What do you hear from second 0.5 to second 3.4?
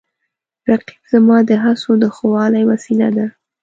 رقیب زما د هڅو د ښه والي وسیله ده